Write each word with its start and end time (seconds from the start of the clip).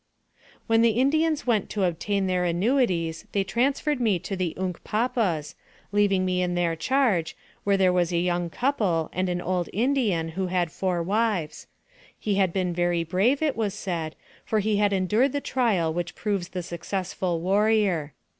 When 0.65 0.81
the 0.81 0.97
Indians 0.99 1.45
went 1.45 1.69
to 1.69 1.83
obtain 1.83 2.25
their 2.25 2.43
annuities, 2.43 3.27
they 3.33 3.43
transferred 3.43 3.99
me 4.01 4.17
to 4.17 4.35
the 4.35 4.55
Unkpapas, 4.57 5.53
leaving 5.91 6.25
me 6.25 6.41
in 6.41 6.55
their 6.55 6.75
charge, 6.75 7.37
where 7.63 7.77
there 7.77 7.93
was 7.93 8.11
a 8.11 8.17
young 8.17 8.49
couple, 8.49 9.11
and 9.13 9.29
an 9.29 9.39
old 9.39 9.69
Indian, 9.71 10.29
who 10.29 10.47
had 10.47 10.71
four 10.71 11.03
wives; 11.03 11.67
he 12.17 12.33
had 12.33 12.51
been 12.51 12.73
very 12.73 13.03
brave, 13.03 13.43
it 13.43 13.55
was 13.55 13.75
said, 13.75 14.15
for 14.43 14.57
he 14.57 14.77
had 14.77 14.91
endured 14.91 15.33
the 15.33 15.39
trial 15.39 15.93
which 15.93 16.15
proves 16.15 16.47
the 16.47 16.63
successful 16.63 17.39
warrior. 17.39 18.13